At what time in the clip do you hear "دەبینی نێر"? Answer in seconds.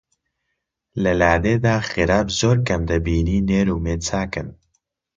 2.89-3.67